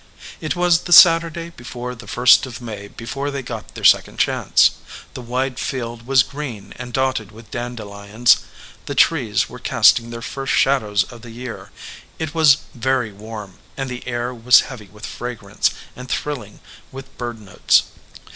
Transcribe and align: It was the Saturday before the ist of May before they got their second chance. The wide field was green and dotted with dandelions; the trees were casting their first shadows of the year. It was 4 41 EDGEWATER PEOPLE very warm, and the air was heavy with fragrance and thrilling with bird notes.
It 0.39 0.55
was 0.55 0.79
the 0.85 0.93
Saturday 0.93 1.51
before 1.51 1.93
the 1.93 2.07
ist 2.19 2.47
of 2.47 2.59
May 2.59 2.87
before 2.87 3.29
they 3.29 3.43
got 3.43 3.75
their 3.75 3.83
second 3.83 4.17
chance. 4.17 4.71
The 5.13 5.21
wide 5.21 5.59
field 5.59 6.07
was 6.07 6.23
green 6.23 6.73
and 6.77 6.91
dotted 6.91 7.31
with 7.31 7.51
dandelions; 7.51 8.37
the 8.87 8.95
trees 8.95 9.47
were 9.47 9.59
casting 9.59 10.09
their 10.09 10.23
first 10.23 10.53
shadows 10.53 11.03
of 11.03 11.21
the 11.21 11.29
year. 11.29 11.69
It 12.17 12.33
was 12.33 12.55
4 12.73 12.81
41 12.81 12.81
EDGEWATER 12.81 13.11
PEOPLE 13.11 13.19
very 13.19 13.29
warm, 13.29 13.53
and 13.77 13.89
the 13.91 14.07
air 14.07 14.33
was 14.33 14.61
heavy 14.61 14.87
with 14.87 15.05
fragrance 15.05 15.69
and 15.95 16.09
thrilling 16.09 16.61
with 16.91 17.15
bird 17.19 17.39
notes. 17.39 17.83